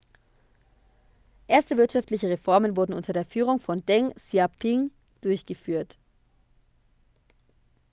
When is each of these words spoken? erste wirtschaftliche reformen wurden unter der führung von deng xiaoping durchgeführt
erste 1.47 1.77
wirtschaftliche 1.77 2.27
reformen 2.27 2.75
wurden 2.75 2.93
unter 2.95 3.13
der 3.13 3.23
führung 3.23 3.59
von 3.59 3.85
deng 3.85 4.15
xiaoping 4.15 4.89
durchgeführt 5.21 5.95